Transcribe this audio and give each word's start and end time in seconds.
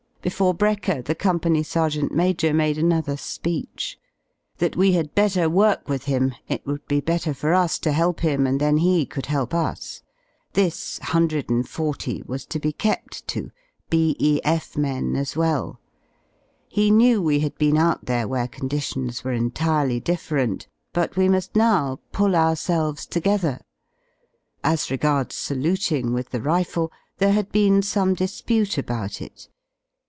Before 0.23 0.53
brekker 0.53 1.03
the 1.03 1.15
Company 1.15 1.63
Sergeant 1.63 2.11
Major 2.11 2.53
made 2.53 2.77
another 2.77 3.17
speech: 3.17 3.97
That 4.59 4.75
we 4.75 4.91
had 4.91 5.15
better 5.15 5.49
work 5.49 5.87
tvtth 5.87 6.03
him, 6.03 6.35
it 6.47 6.61
would 6.67 6.85
be 6.87 7.01
better 7.01 7.33
for 7.33 7.55
us 7.55 7.79
to 7.79 7.91
help 7.91 8.19
him 8.19 8.45
and 8.45 8.61
then 8.61 8.77
he 8.77 9.07
could 9.07 9.25
help 9.25 9.51
us. 9.55 10.03
This 10.53 10.99
140 10.99 12.21
was 12.27 12.45
to 12.45 12.59
be 12.59 12.71
kept 12.71 13.27
to— 13.29 13.49
B.E.F. 13.89 14.77
men 14.77 15.15
as 15.15 15.35
well. 15.35 15.79
He 16.69 16.91
knew 16.91 17.19
we 17.19 17.39
had 17.39 17.57
been 17.57 17.77
out 17.77 18.05
there 18.05 18.27
where 18.27 18.47
conditions 18.47 19.23
were 19.23 19.33
entirely 19.33 19.99
differ 19.99 20.35
enty 20.35 20.67
but 20.93 21.17
we 21.17 21.29
muSl 21.29 21.55
now 21.55 21.99
pull 22.11 22.35
ourselves 22.35 23.07
together. 23.07 23.59
As 24.63 24.91
regards 24.91 25.33
saluting 25.33 26.13
with 26.13 26.29
\ 26.29 26.29
the 26.29 26.43
rifle 26.43 26.89
y 26.91 26.97
there 27.17 27.33
had 27.33 27.51
been 27.51 27.81
some 27.81 28.13
dispute 28.13 28.77
about 28.77 29.19
it. 29.19 29.47